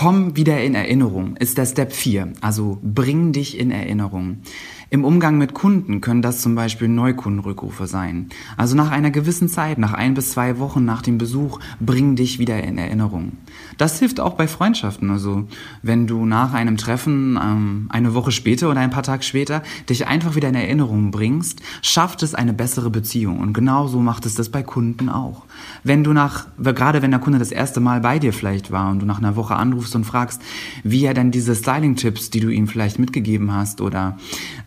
Komm 0.00 0.36
wieder 0.36 0.62
in 0.62 0.76
Erinnerung 0.76 1.36
ist 1.38 1.58
der 1.58 1.66
Step 1.66 1.92
4, 1.92 2.34
also 2.40 2.78
bring 2.84 3.32
dich 3.32 3.58
in 3.58 3.72
Erinnerung. 3.72 4.42
Im 4.90 5.04
Umgang 5.04 5.38
mit 5.38 5.54
Kunden 5.54 6.00
können 6.00 6.22
das 6.22 6.40
zum 6.40 6.54
Beispiel 6.54 6.86
Neukundenrückrufe 6.86 7.88
sein. 7.88 8.28
Also 8.56 8.76
nach 8.76 8.92
einer 8.92 9.10
gewissen 9.10 9.48
Zeit, 9.48 9.76
nach 9.76 9.94
ein 9.94 10.14
bis 10.14 10.30
zwei 10.30 10.60
Wochen 10.60 10.84
nach 10.84 11.02
dem 11.02 11.18
Besuch, 11.18 11.58
bring 11.80 12.14
dich 12.14 12.38
wieder 12.38 12.62
in 12.62 12.78
Erinnerung. 12.78 13.32
Das 13.76 13.98
hilft 13.98 14.20
auch 14.20 14.34
bei 14.34 14.46
Freundschaften. 14.46 15.10
Also 15.10 15.48
wenn 15.82 16.06
du 16.06 16.24
nach 16.24 16.54
einem 16.54 16.76
Treffen 16.76 17.36
ähm, 17.36 17.88
eine 17.90 18.14
Woche 18.14 18.30
später 18.30 18.70
oder 18.70 18.78
ein 18.78 18.90
paar 18.90 19.02
Tage 19.02 19.24
später 19.24 19.64
dich 19.90 20.06
einfach 20.06 20.36
wieder 20.36 20.48
in 20.48 20.54
Erinnerung 20.54 21.10
bringst, 21.10 21.60
schafft 21.82 22.22
es 22.22 22.36
eine 22.36 22.52
bessere 22.52 22.90
Beziehung. 22.90 23.40
Und 23.40 23.52
genauso 23.52 23.98
macht 23.98 24.26
es 24.26 24.36
das 24.36 24.48
bei 24.48 24.62
Kunden 24.62 25.08
auch. 25.08 25.42
Wenn 25.84 26.04
du 26.04 26.12
nach, 26.12 26.46
gerade 26.58 27.02
wenn 27.02 27.10
der 27.10 27.20
Kunde 27.20 27.38
das 27.38 27.52
erste 27.52 27.80
Mal 27.80 28.00
bei 28.00 28.18
dir 28.18 28.32
vielleicht 28.32 28.70
war 28.70 28.90
und 28.90 29.00
du 29.00 29.06
nach 29.06 29.18
einer 29.18 29.36
Woche 29.36 29.56
anrufst 29.56 29.94
und 29.96 30.04
fragst, 30.04 30.42
wie 30.84 31.04
er 31.04 31.14
denn 31.14 31.30
diese 31.30 31.54
Styling-Tipps, 31.54 32.30
die 32.30 32.40
du 32.40 32.48
ihm 32.48 32.68
vielleicht 32.68 32.98
mitgegeben 32.98 33.52
hast 33.52 33.80
oder 33.80 34.18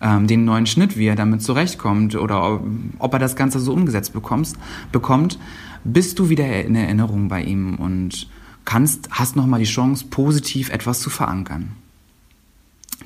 ähm, 0.02 0.28
den 0.28 0.46
neuen 0.46 0.66
Schnitt, 0.66 0.98
wie 0.98 1.08
er 1.08 1.16
damit 1.16 1.42
zurechtkommt 1.42 2.16
oder 2.16 2.56
ob, 2.56 2.64
ob 3.00 3.14
er 3.14 3.20
das 3.20 3.36
Ganze 3.36 3.60
so 3.60 3.74
umgesetzt 3.74 4.14
bekommst, 4.14 4.58
bekommt, 4.92 5.40
bist 5.84 6.20
du 6.20 6.30
wieder 6.30 6.64
in 6.64 6.76
Erinnerung 6.76 7.28
bei 7.28 7.44
ihm 7.44 7.76
und 7.76 8.28
kannst, 8.66 9.10
hast 9.12 9.36
nochmal 9.36 9.60
die 9.60 9.66
Chance, 9.66 10.06
positiv 10.10 10.70
etwas 10.70 11.00
zu 11.00 11.10
verankern. 11.10 11.72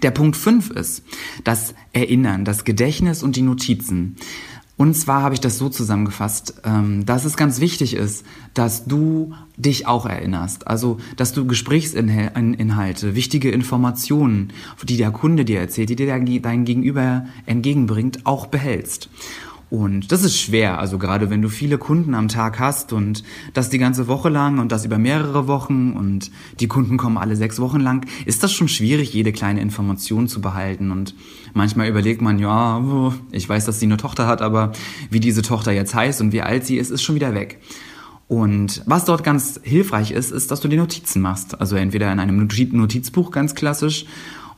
Der 0.01 0.11
Punkt 0.11 0.35
5 0.35 0.71
ist 0.71 1.03
das 1.43 1.73
Erinnern, 1.93 2.45
das 2.45 2.65
Gedächtnis 2.65 3.23
und 3.23 3.35
die 3.35 3.41
Notizen. 3.41 4.17
Und 4.77 4.95
zwar 4.95 5.21
habe 5.21 5.33
ich 5.33 5.39
das 5.39 5.57
so 5.57 5.69
zusammengefasst, 5.69 6.55
ähm, 6.65 7.05
dass 7.05 7.23
es 7.23 7.37
ganz 7.37 7.61
wichtig 7.61 7.93
ist, 7.93 8.25
dass 8.53 8.85
du 8.85 9.33
dich 9.55 9.87
auch 9.87 10.05
erinnerst. 10.05 10.67
Also, 10.67 10.97
dass 11.15 11.31
du 11.31 11.45
Gesprächsinhalte, 11.47 13.15
wichtige 13.15 13.51
Informationen, 13.51 14.51
die 14.83 14.97
der 14.97 15.11
Kunde 15.11 15.45
dir 15.45 15.59
erzählt, 15.59 15.89
die 15.89 15.95
dir 15.95 16.07
dein 16.07 16.65
Gegenüber 16.65 17.25
entgegenbringt, 17.45 18.25
auch 18.25 18.47
behältst. 18.47 19.09
Und 19.75 20.13
das 20.13 20.23
ist 20.23 20.39
schwer, 20.39 20.79
also 20.79 20.97
gerade 20.97 21.29
wenn 21.29 21.41
du 21.41 21.49
viele 21.49 21.77
Kunden 21.77 22.13
am 22.13 22.29
Tag 22.29 22.59
hast 22.59 22.93
und 22.93 23.23
das 23.53 23.69
die 23.69 23.77
ganze 23.77 24.07
Woche 24.07 24.29
lang 24.29 24.59
und 24.59 24.71
das 24.71 24.85
über 24.85 24.97
mehrere 24.97 25.49
Wochen 25.49 25.91
und 25.91 26.31
die 26.61 26.69
Kunden 26.69 26.95
kommen 26.95 27.17
alle 27.17 27.35
sechs 27.35 27.59
Wochen 27.59 27.81
lang, 27.81 28.07
ist 28.25 28.41
das 28.41 28.53
schon 28.53 28.69
schwierig, 28.69 29.13
jede 29.13 29.33
kleine 29.33 29.59
Information 29.59 30.29
zu 30.29 30.39
behalten. 30.39 30.91
Und 30.91 31.13
manchmal 31.53 31.89
überlegt 31.89 32.21
man, 32.21 32.39
ja, 32.39 33.11
ich 33.33 33.49
weiß, 33.49 33.65
dass 33.65 33.81
sie 33.81 33.87
eine 33.87 33.97
Tochter 33.97 34.27
hat, 34.27 34.41
aber 34.41 34.71
wie 35.09 35.19
diese 35.19 35.41
Tochter 35.41 35.73
jetzt 35.73 35.93
heißt 35.93 36.21
und 36.21 36.31
wie 36.31 36.41
alt 36.41 36.65
sie 36.65 36.77
ist, 36.77 36.89
ist 36.89 37.03
schon 37.03 37.15
wieder 37.15 37.33
weg. 37.33 37.59
Und 38.29 38.81
was 38.85 39.03
dort 39.03 39.25
ganz 39.25 39.59
hilfreich 39.61 40.11
ist, 40.11 40.31
ist, 40.31 40.51
dass 40.51 40.61
du 40.61 40.69
die 40.69 40.77
Notizen 40.77 41.21
machst. 41.21 41.59
Also 41.59 41.75
entweder 41.75 42.09
in 42.13 42.21
einem 42.21 42.47
Notizbuch 42.71 43.29
ganz 43.29 43.55
klassisch 43.55 44.05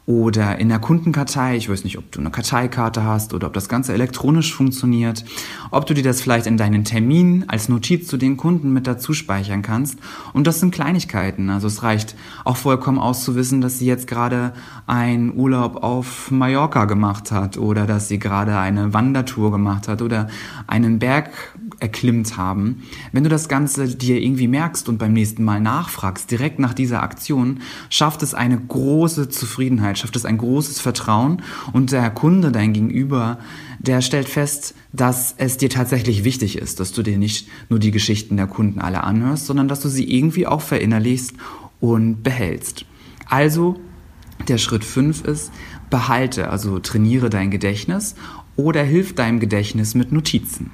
oder 0.08 0.58
in 0.58 0.70
der 0.70 0.80
Kundenkartei. 0.80 1.58
Ich 1.58 1.70
weiß 1.70 1.84
nicht, 1.84 1.98
ob 1.98 2.10
du 2.14 2.22
eine 2.22 2.32
Karteikarte 2.32 3.04
hast 3.04 3.34
oder 3.34 3.48
ob 3.48 3.54
das 3.54 3.68
Ganze 3.68 3.94
elektronisch 3.94 4.56
funktioniert, 4.56 5.26
ob 5.70 5.86
du 5.86 5.94
dir 5.94 6.02
das 6.02 6.22
vielleicht 6.22 6.48
in 6.48 6.56
deinen 6.56 6.86
Termin 6.86 7.44
als 7.50 7.68
Notiz 7.68 8.08
zu 8.08 8.16
den 8.16 8.38
Kunden 8.38 8.72
mit 8.72 8.88
dazu 8.88 9.14
speichern 9.14 9.64
kannst. 9.64 10.00
Und 10.32 10.48
das 10.48 10.62
sind 10.62 10.74
Kleinigkeiten. 10.74 11.50
Also 11.50 11.68
es 11.68 11.84
reicht 11.84 12.16
auch 12.46 12.56
vollkommen 12.56 13.00
aus 13.00 13.26
zu 13.26 13.36
wissen, 13.36 13.60
dass 13.60 13.80
sie 13.80 13.86
jetzt 13.86 14.08
gerade 14.08 14.54
einen 14.88 15.36
Urlaub 15.36 15.84
auf 15.84 16.32
Mallorca 16.32 16.86
gemacht 16.86 17.34
hat 17.34 17.58
oder 17.58 17.86
dass 17.86 18.08
sie 18.08 18.18
gerade 18.18 18.58
eine 18.58 18.94
Wandertour 18.94 19.52
gemacht 19.52 19.90
hat 19.90 20.02
oder 20.02 20.30
einen 20.68 21.00
Berg 21.00 21.32
erklimmt 21.80 22.38
haben. 22.38 22.84
Wenn 23.12 23.24
du 23.24 23.30
das 23.30 23.50
Ganze 23.50 23.88
dir 23.88 24.20
irgendwie 24.22 24.48
merkst 24.48 24.90
und 24.90 24.98
beim 24.98 25.14
nächsten 25.14 25.44
Mal 25.44 25.60
nachfragst, 25.60 26.30
direkt 26.30 26.60
nach 26.60 26.74
dieser 26.74 27.04
Aktion, 27.04 27.60
schafft 27.90 28.24
es 28.24 28.34
eine 28.34 28.60
große 28.60 29.30
Zufriedenheit, 29.30 29.98
schafft 29.98 30.16
es 30.16 30.26
ein 30.26 30.38
großes 30.38 30.80
Vertrauen 30.80 31.42
und 31.74 31.92
der 31.92 32.10
Kunde, 32.10 32.52
dein 32.52 32.74
Gegenüber, 32.74 33.40
der 33.80 34.02
stellt 34.02 34.28
fest, 34.28 34.74
dass 34.92 35.36
es 35.38 35.58
dir 35.58 35.70
tatsächlich 35.70 36.24
wichtig 36.24 36.58
ist, 36.58 36.80
dass 36.80 36.92
du 36.92 37.04
dir 37.04 37.18
nicht 37.18 37.48
nur 37.70 37.80
die 37.80 37.92
Geschichten 37.92 38.38
der 38.38 38.48
Kunden 38.48 38.82
alle 38.82 39.04
anhörst, 39.04 39.46
sondern 39.46 39.68
dass 39.68 39.82
du 39.82 39.90
sie 39.90 40.12
irgendwie 40.12 40.48
auch 40.48 40.62
verinnerlichst 40.62 41.34
und 41.80 42.24
behältst. 42.24 42.86
Also, 43.28 43.80
der 44.48 44.58
Schritt 44.58 44.84
5 44.84 45.26
ist, 45.26 45.52
behalte, 45.90 46.50
also 46.50 46.80
trainiere 46.80 47.30
dein 47.30 47.52
Gedächtnis 47.52 48.16
oder 48.56 48.84
hilf 48.84 49.14
deinem 49.14 49.40
Gedächtnis 49.40 49.96
mit 49.96 50.12
Notizen. 50.12 50.72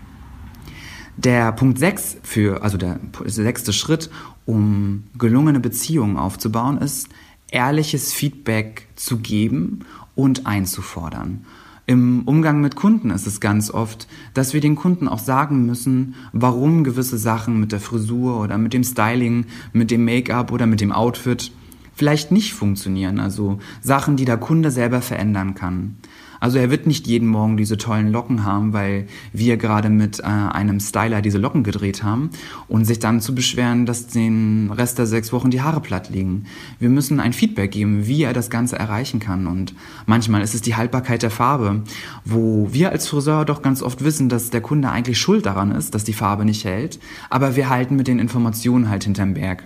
Der 1.17 1.51
Punkt 1.51 1.77
6 1.77 2.17
für, 2.24 2.63
also 2.63 2.77
der 2.77 3.00
sechste 3.25 3.72
Schritt, 3.72 4.10
um 4.46 5.03
gelungene 5.17 5.60
Beziehungen 5.60 6.17
aufzubauen, 6.17 6.77
ist, 6.79 7.10
ehrliches 7.51 8.12
Feedback 8.12 8.88
zu 8.96 9.17
geben 9.17 9.82
und 10.15 10.48
einzufordern. 10.48 11.46
Im 11.86 12.24
Umgang 12.25 12.62
mit 12.62 12.75
Kunden 12.75 13.10
ist 13.10 13.27
es 13.27 13.41
ganz 13.41 13.70
oft, 13.70 14.08
dass 14.34 14.53
wir 14.53 14.62
den 14.62 14.75
Kunden 14.75 15.08
auch 15.08 15.20
sagen 15.20 15.65
müssen, 15.65 16.15
warum 16.32 16.84
gewisse 16.84 17.17
Sachen 17.17 17.60
mit 17.60 17.72
der 17.74 17.82
Frisur 17.82 18.39
oder 18.39 18.58
mit 18.58 18.74
dem 18.74 18.86
Styling, 18.86 19.46
mit 19.74 19.91
dem 19.91 20.05
Make-up 20.05 20.51
oder 20.51 20.65
mit 20.65 20.79
dem 20.82 20.93
Outfit 20.93 21.51
vielleicht 21.93 22.32
nicht 22.32 22.53
funktionieren. 22.53 23.20
Also 23.20 23.60
Sachen, 23.82 24.15
die 24.15 24.25
der 24.25 24.38
Kunde 24.38 24.72
selber 24.72 25.01
verändern 25.01 25.55
kann. 25.55 25.98
Also 26.43 26.57
er 26.57 26.69
wird 26.69 26.88
nicht 26.88 27.07
jeden 27.07 27.29
Morgen 27.29 27.55
diese 27.55 27.77
tollen 27.77 28.12
Locken 28.12 28.43
haben, 28.43 28.73
weil 28.73 29.07
wir 29.31 29.55
gerade 29.55 29.88
mit 29.88 30.19
äh, 30.19 30.23
einem 30.23 30.81
Styler 30.81 31.21
diese 31.21 31.38
Locken 31.38 31.63
gedreht 31.63 32.03
haben 32.03 32.31
und 32.67 32.83
sich 32.83 33.00
dann 33.00 33.21
zu 33.21 33.33
beschweren, 33.33 33.85
dass 33.85 34.07
den 34.07 34.69
Rest 34.69 34.97
der 34.97 35.05
sechs 35.05 35.31
Wochen 35.31 35.51
die 35.51 35.62
Haare 35.62 35.79
platt 35.79 36.09
liegen. 36.09 36.43
Wir 36.79 36.89
müssen 36.89 37.21
ein 37.21 37.31
Feedback 37.31 37.71
geben, 37.71 38.07
wie 38.07 38.23
er 38.23 38.33
das 38.33 38.50
Ganze 38.50 38.77
erreichen 38.77 39.21
kann. 39.21 39.47
Und 39.47 39.73
manchmal 40.05 40.41
ist 40.41 40.53
es 40.53 40.62
die 40.62 40.75
Haltbarkeit 40.75 41.23
der 41.23 41.31
Farbe, 41.31 41.83
wo 42.25 42.67
wir 42.73 42.91
als 42.91 43.07
Friseur 43.07 43.45
doch 43.45 43.62
ganz 43.62 43.81
oft 43.81 44.03
wissen, 44.03 44.27
dass 44.27 44.50
der 44.50 44.59
Kunde 44.59 44.89
eigentlich 44.89 45.19
schuld 45.19 45.45
daran 45.45 45.71
ist, 45.71 45.95
dass 45.95 46.03
die 46.03 46.12
Farbe 46.12 46.43
nicht 46.43 46.65
hält. 46.65 47.00
Aber 47.29 47.55
wir 47.55 47.69
halten 47.69 47.95
mit 47.95 48.09
den 48.09 48.19
Informationen 48.19 48.89
halt 48.89 49.05
hinterm 49.05 49.35
Berg. 49.35 49.63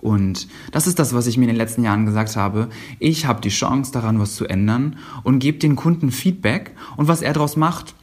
Und 0.00 0.48
das 0.72 0.86
ist 0.86 0.98
das, 0.98 1.12
was 1.14 1.26
ich 1.26 1.36
mir 1.36 1.44
in 1.44 1.50
den 1.50 1.56
letzten 1.56 1.84
Jahren 1.84 2.06
gesagt 2.06 2.34
habe. 2.34 2.70
Ich 2.98 3.26
habe 3.26 3.42
die 3.42 3.50
Chance 3.50 3.92
daran, 3.92 4.18
was 4.18 4.34
zu 4.34 4.46
ändern 4.46 4.96
und 5.24 5.40
gebe 5.40 5.58
den 5.58 5.76
Kunden 5.76 6.10
Feedback. 6.10 6.72
Und 6.96 7.06
was 7.06 7.20
er 7.20 7.34
daraus 7.34 7.56
macht, 7.56 7.94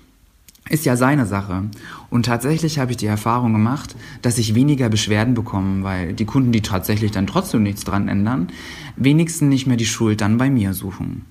ist 0.70 0.86
ja 0.86 0.96
seine 0.96 1.25
Sache. 1.25 1.63
Und 2.10 2.25
tatsächlich 2.25 2.77
habe 2.77 2.92
ich 2.92 2.98
die 2.98 3.08
Erfahrung 3.08 3.54
gemacht, 3.54 3.96
dass 4.22 4.38
ich 4.38 4.54
weniger 4.54 4.89
Beschwerden 4.89 5.34
bekomme, 5.34 5.84
weil 5.84 6.13
die 6.13 6.25
Kunden, 6.25 6.51
die 6.51 6.62
tatsächlich 6.62 7.12
dann 7.12 7.25
trotzdem 7.25 7.63
nichts 7.63 7.84
dran 7.84 8.08
ändern, 8.08 8.50
wenigstens 8.96 9.50
nicht 9.50 9.66
mehr 9.66 9.77
die 9.77 9.86
Schuld 9.86 10.22
dann 10.22 10.38
bei 10.38 10.50
mir 10.50 10.74
suchen. 10.74 11.25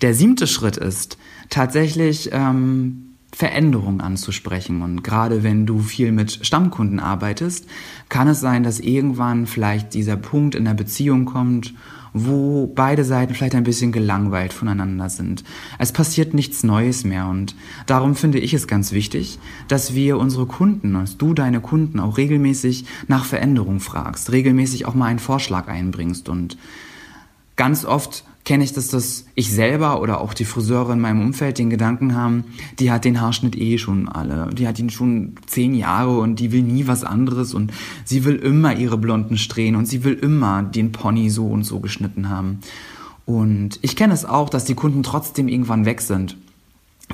Der 0.00 0.14
siebte 0.14 0.46
Schritt 0.46 0.76
ist 0.76 1.16
tatsächlich 1.48 2.30
ähm, 2.32 3.13
Veränderung 3.34 4.00
anzusprechen. 4.00 4.82
Und 4.82 5.02
gerade 5.02 5.42
wenn 5.42 5.66
du 5.66 5.80
viel 5.80 6.12
mit 6.12 6.46
Stammkunden 6.46 7.00
arbeitest, 7.00 7.66
kann 8.08 8.28
es 8.28 8.40
sein, 8.40 8.62
dass 8.62 8.80
irgendwann 8.80 9.46
vielleicht 9.46 9.94
dieser 9.94 10.16
Punkt 10.16 10.54
in 10.54 10.64
der 10.64 10.74
Beziehung 10.74 11.24
kommt, 11.24 11.74
wo 12.12 12.68
beide 12.68 13.04
Seiten 13.04 13.34
vielleicht 13.34 13.56
ein 13.56 13.64
bisschen 13.64 13.90
gelangweilt 13.90 14.52
voneinander 14.52 15.10
sind. 15.10 15.42
Es 15.80 15.90
passiert 15.90 16.32
nichts 16.32 16.62
Neues 16.62 17.02
mehr 17.04 17.26
und 17.26 17.56
darum 17.86 18.14
finde 18.14 18.38
ich 18.38 18.54
es 18.54 18.68
ganz 18.68 18.92
wichtig, 18.92 19.40
dass 19.66 19.94
wir 19.94 20.16
unsere 20.18 20.46
Kunden, 20.46 20.94
dass 20.94 21.18
du 21.18 21.34
deine 21.34 21.60
Kunden 21.60 21.98
auch 21.98 22.16
regelmäßig 22.16 22.84
nach 23.08 23.24
Veränderung 23.24 23.80
fragst, 23.80 24.30
regelmäßig 24.30 24.86
auch 24.86 24.94
mal 24.94 25.06
einen 25.06 25.18
Vorschlag 25.18 25.66
einbringst 25.66 26.28
und 26.28 26.56
ganz 27.56 27.84
oft 27.84 28.24
kenne 28.44 28.64
ich 28.64 28.72
das, 28.72 28.88
dass 28.88 29.24
ich 29.34 29.50
selber 29.50 30.00
oder 30.00 30.20
auch 30.20 30.34
die 30.34 30.44
Friseure 30.44 30.92
in 30.92 31.00
meinem 31.00 31.22
Umfeld 31.22 31.58
den 31.58 31.70
Gedanken 31.70 32.14
haben, 32.14 32.44
die 32.78 32.90
hat 32.90 33.04
den 33.04 33.20
Haarschnitt 33.20 33.56
eh 33.56 33.78
schon 33.78 34.08
alle. 34.08 34.50
Die 34.52 34.68
hat 34.68 34.78
ihn 34.78 34.90
schon 34.90 35.34
zehn 35.46 35.74
Jahre 35.74 36.18
und 36.18 36.40
die 36.40 36.52
will 36.52 36.62
nie 36.62 36.86
was 36.86 37.04
anderes 37.04 37.54
und 37.54 37.72
sie 38.04 38.24
will 38.24 38.36
immer 38.36 38.76
ihre 38.76 38.98
blonden 38.98 39.38
Strähnen 39.38 39.76
und 39.76 39.86
sie 39.86 40.04
will 40.04 40.14
immer 40.14 40.62
den 40.62 40.92
Pony 40.92 41.30
so 41.30 41.46
und 41.46 41.64
so 41.64 41.80
geschnitten 41.80 42.28
haben. 42.28 42.60
Und 43.24 43.78
ich 43.80 43.96
kenne 43.96 44.12
es 44.12 44.26
auch, 44.26 44.50
dass 44.50 44.66
die 44.66 44.74
Kunden 44.74 45.02
trotzdem 45.02 45.48
irgendwann 45.48 45.86
weg 45.86 46.02
sind 46.02 46.36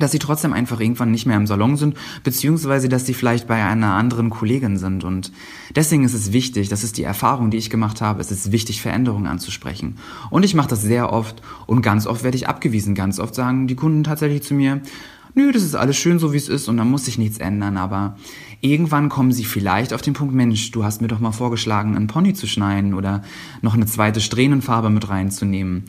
dass 0.00 0.12
sie 0.12 0.18
trotzdem 0.18 0.52
einfach 0.52 0.80
irgendwann 0.80 1.10
nicht 1.10 1.26
mehr 1.26 1.36
im 1.36 1.46
Salon 1.46 1.76
sind, 1.76 1.96
beziehungsweise 2.24 2.88
dass 2.88 3.06
sie 3.06 3.14
vielleicht 3.14 3.46
bei 3.46 3.64
einer 3.64 3.94
anderen 3.94 4.30
Kollegin 4.30 4.76
sind. 4.76 5.04
Und 5.04 5.32
deswegen 5.76 6.04
ist 6.04 6.14
es 6.14 6.32
wichtig, 6.32 6.68
das 6.68 6.82
ist 6.82 6.98
die 6.98 7.04
Erfahrung, 7.04 7.50
die 7.50 7.58
ich 7.58 7.70
gemacht 7.70 8.00
habe, 8.00 8.20
es 8.20 8.30
ist 8.30 8.52
wichtig, 8.52 8.82
Veränderungen 8.82 9.26
anzusprechen. 9.26 9.96
Und 10.30 10.44
ich 10.44 10.54
mache 10.54 10.68
das 10.68 10.82
sehr 10.82 11.12
oft 11.12 11.42
und 11.66 11.82
ganz 11.82 12.06
oft 12.06 12.24
werde 12.24 12.36
ich 12.36 12.48
abgewiesen. 12.48 12.94
Ganz 12.94 13.20
oft 13.20 13.34
sagen 13.34 13.66
die 13.66 13.76
Kunden 13.76 14.04
tatsächlich 14.04 14.42
zu 14.42 14.54
mir, 14.54 14.80
nö, 15.34 15.52
das 15.52 15.62
ist 15.62 15.74
alles 15.74 15.96
schön 15.96 16.18
so, 16.18 16.32
wie 16.32 16.38
es 16.38 16.48
ist 16.48 16.68
und 16.68 16.76
da 16.76 16.84
muss 16.84 17.04
sich 17.04 17.18
nichts 17.18 17.38
ändern. 17.38 17.76
Aber 17.76 18.16
irgendwann 18.60 19.08
kommen 19.08 19.32
sie 19.32 19.44
vielleicht 19.44 19.92
auf 19.92 20.02
den 20.02 20.14
Punkt, 20.14 20.34
Mensch, 20.34 20.70
du 20.70 20.84
hast 20.84 21.00
mir 21.00 21.08
doch 21.08 21.20
mal 21.20 21.32
vorgeschlagen, 21.32 21.96
einen 21.96 22.06
Pony 22.06 22.34
zu 22.34 22.46
schneiden 22.46 22.94
oder 22.94 23.22
noch 23.62 23.74
eine 23.74 23.86
zweite 23.86 24.20
Strähnenfarbe 24.20 24.90
mit 24.90 25.08
reinzunehmen. 25.08 25.84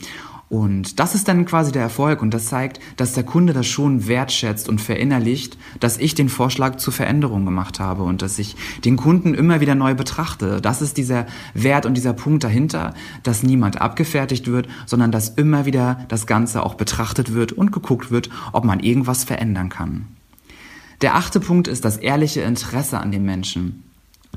Und 0.52 1.00
das 1.00 1.14
ist 1.14 1.28
dann 1.28 1.46
quasi 1.46 1.72
der 1.72 1.80
Erfolg 1.80 2.20
und 2.20 2.34
das 2.34 2.48
zeigt, 2.48 2.78
dass 2.98 3.14
der 3.14 3.24
Kunde 3.24 3.54
das 3.54 3.66
schon 3.66 4.06
wertschätzt 4.06 4.68
und 4.68 4.82
verinnerlicht, 4.82 5.56
dass 5.80 5.96
ich 5.96 6.14
den 6.14 6.28
Vorschlag 6.28 6.76
zur 6.76 6.92
Veränderung 6.92 7.46
gemacht 7.46 7.80
habe 7.80 8.02
und 8.02 8.20
dass 8.20 8.38
ich 8.38 8.54
den 8.84 8.98
Kunden 8.98 9.32
immer 9.32 9.62
wieder 9.62 9.74
neu 9.74 9.94
betrachte. 9.94 10.60
Das 10.60 10.82
ist 10.82 10.98
dieser 10.98 11.24
Wert 11.54 11.86
und 11.86 11.94
dieser 11.94 12.12
Punkt 12.12 12.44
dahinter, 12.44 12.92
dass 13.22 13.42
niemand 13.42 13.80
abgefertigt 13.80 14.46
wird, 14.46 14.68
sondern 14.84 15.10
dass 15.10 15.30
immer 15.30 15.64
wieder 15.64 16.04
das 16.08 16.26
Ganze 16.26 16.62
auch 16.66 16.74
betrachtet 16.74 17.32
wird 17.32 17.52
und 17.52 17.72
geguckt 17.72 18.10
wird, 18.10 18.28
ob 18.52 18.64
man 18.64 18.80
irgendwas 18.80 19.24
verändern 19.24 19.70
kann. 19.70 20.04
Der 21.00 21.14
achte 21.14 21.40
Punkt 21.40 21.66
ist 21.66 21.86
das 21.86 21.96
ehrliche 21.96 22.42
Interesse 22.42 22.98
an 22.98 23.10
den 23.10 23.24
Menschen. 23.24 23.84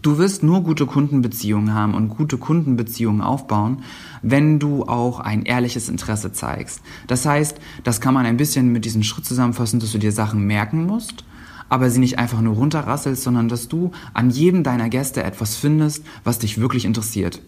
Du 0.05 0.19
wirst 0.19 0.43
nur 0.43 0.61
gute 0.61 0.85
Kundenbeziehungen 0.85 1.73
haben 1.73 1.95
und 1.95 2.09
gute 2.09 2.37
Kundenbeziehungen 2.37 3.21
aufbauen, 3.21 3.81
wenn 4.21 4.59
du 4.59 4.83
auch 4.83 5.19
ein 5.19 5.41
ehrliches 5.41 5.89
Interesse 5.89 6.31
zeigst. 6.31 6.81
Das 7.07 7.25
heißt, 7.25 7.57
das 7.83 8.01
kann 8.01 8.13
man 8.13 8.27
ein 8.27 8.37
bisschen 8.37 8.71
mit 8.71 8.85
diesem 8.85 9.01
Schritt 9.01 9.25
zusammenfassen, 9.25 9.79
dass 9.79 9.93
du 9.93 9.97
dir 9.97 10.11
Sachen 10.11 10.45
merken 10.45 10.85
musst, 10.85 11.25
aber 11.69 11.89
sie 11.89 11.99
nicht 11.99 12.19
einfach 12.19 12.41
nur 12.41 12.53
runterrasselst, 12.53 13.23
sondern 13.23 13.49
dass 13.49 13.67
du 13.67 13.93
an 14.13 14.29
jedem 14.29 14.61
deiner 14.61 14.89
Gäste 14.89 15.23
etwas 15.23 15.55
findest, 15.55 16.05
was 16.23 16.37
dich 16.37 16.59
wirklich 16.61 16.85
interessiert. 16.85 17.41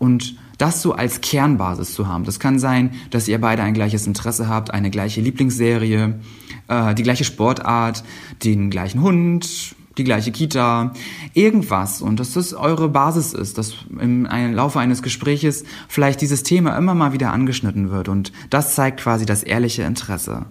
Und 0.00 0.34
das 0.58 0.82
so 0.82 0.94
als 0.94 1.20
Kernbasis 1.20 1.94
zu 1.94 2.08
haben. 2.08 2.24
Das 2.24 2.40
kann 2.40 2.58
sein, 2.58 2.90
dass 3.10 3.28
ihr 3.28 3.40
beide 3.40 3.62
ein 3.62 3.72
gleiches 3.72 4.08
Interesse 4.08 4.48
habt, 4.48 4.72
eine 4.72 4.90
gleiche 4.90 5.20
Lieblingsserie, 5.20 6.18
äh, 6.66 6.92
die 6.96 7.04
gleiche 7.04 7.22
Sportart, 7.22 8.02
den 8.42 8.68
gleichen 8.68 9.00
Hund, 9.00 9.76
die 9.98 10.04
gleiche 10.04 10.32
Kita, 10.32 10.92
irgendwas 11.34 12.00
und 12.00 12.20
dass 12.20 12.34
das 12.34 12.54
eure 12.54 12.88
Basis 12.88 13.32
ist, 13.32 13.58
dass 13.58 13.74
im 13.98 14.24
Laufe 14.26 14.78
eines 14.78 15.02
Gespräches 15.02 15.64
vielleicht 15.88 16.20
dieses 16.20 16.42
Thema 16.42 16.76
immer 16.76 16.94
mal 16.94 17.12
wieder 17.12 17.32
angeschnitten 17.32 17.90
wird 17.90 18.08
und 18.08 18.32
das 18.50 18.74
zeigt 18.74 19.00
quasi 19.00 19.26
das 19.26 19.42
ehrliche 19.42 19.82
Interesse. 19.82 20.46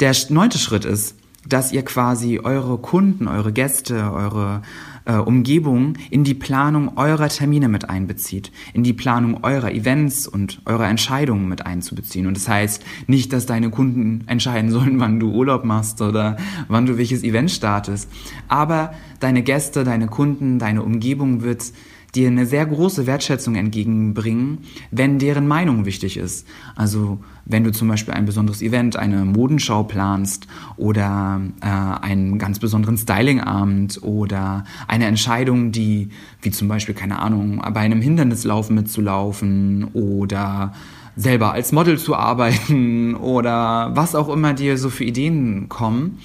Der 0.00 0.14
neunte 0.28 0.58
Schritt 0.58 0.84
ist, 0.84 1.16
dass 1.46 1.72
ihr 1.72 1.84
quasi 1.84 2.40
eure 2.42 2.78
Kunden, 2.78 3.28
eure 3.28 3.52
Gäste, 3.52 4.12
eure 4.12 4.62
äh, 5.04 5.14
Umgebung 5.14 5.94
in 6.10 6.24
die 6.24 6.34
Planung 6.34 6.96
eurer 6.96 7.28
Termine 7.28 7.68
mit 7.68 7.88
einbezieht, 7.88 8.50
in 8.72 8.82
die 8.82 8.92
Planung 8.92 9.44
eurer 9.44 9.72
Events 9.72 10.26
und 10.26 10.60
eurer 10.64 10.88
Entscheidungen 10.88 11.48
mit 11.48 11.66
einzubeziehen. 11.66 12.26
Und 12.26 12.36
das 12.36 12.48
heißt 12.48 12.84
nicht, 13.06 13.32
dass 13.32 13.46
deine 13.46 13.70
Kunden 13.70 14.24
entscheiden 14.26 14.70
sollen, 14.70 15.00
wann 15.00 15.20
du 15.20 15.30
Urlaub 15.32 15.64
machst 15.64 16.00
oder 16.00 16.36
wann 16.68 16.86
du 16.86 16.98
welches 16.98 17.22
Event 17.22 17.50
startest, 17.50 18.10
aber 18.48 18.94
deine 19.20 19.42
Gäste, 19.42 19.84
deine 19.84 20.06
Kunden, 20.06 20.58
deine 20.58 20.82
Umgebung 20.82 21.42
wird 21.42 21.72
dir 22.14 22.28
eine 22.28 22.46
sehr 22.46 22.64
große 22.66 23.06
Wertschätzung 23.06 23.56
entgegenbringen, 23.56 24.58
wenn 24.90 25.18
deren 25.18 25.48
Meinung 25.48 25.84
wichtig 25.84 26.16
ist. 26.16 26.46
Also 26.76 27.18
wenn 27.44 27.64
du 27.64 27.72
zum 27.72 27.88
Beispiel 27.88 28.14
ein 28.14 28.24
besonderes 28.24 28.62
Event, 28.62 28.96
eine 28.96 29.24
Modenschau 29.24 29.82
planst 29.82 30.46
oder 30.76 31.40
äh, 31.60 31.66
einen 31.66 32.38
ganz 32.38 32.58
besonderen 32.58 32.96
Stylingabend 32.96 34.02
oder 34.02 34.64
eine 34.86 35.06
Entscheidung, 35.06 35.72
die, 35.72 36.10
wie 36.42 36.50
zum 36.50 36.68
Beispiel, 36.68 36.94
keine 36.94 37.18
Ahnung, 37.18 37.62
bei 37.72 37.80
einem 37.80 38.00
Hindernislauf 38.00 38.70
mitzulaufen 38.70 39.88
oder 39.92 40.72
selber 41.16 41.52
als 41.52 41.72
Model 41.72 41.98
zu 41.98 42.14
arbeiten 42.14 43.14
oder 43.16 43.90
was 43.94 44.14
auch 44.14 44.28
immer 44.28 44.54
dir 44.54 44.78
so 44.78 44.90
für 44.90 45.04
Ideen 45.04 45.68
kommen, 45.68 46.18